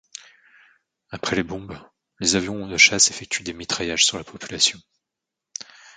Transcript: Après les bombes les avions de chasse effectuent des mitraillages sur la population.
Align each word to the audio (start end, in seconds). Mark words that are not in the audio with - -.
Après 1.11 1.35
les 1.35 1.43
bombes 1.43 1.77
les 2.19 2.35
avions 2.35 2.65
de 2.65 2.75
chasse 2.75 3.11
effectuent 3.11 3.43
des 3.43 3.53
mitraillages 3.53 4.03
sur 4.03 4.17
la 4.17 4.23
population. 4.23 4.79